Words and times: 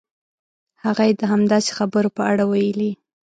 هغه 0.83 1.03
یې 1.07 1.13
د 1.17 1.21
همداسې 1.31 1.71
خبرو 1.77 2.09
په 2.17 2.21
اړه 2.31 2.43
ویلي. 2.47 2.91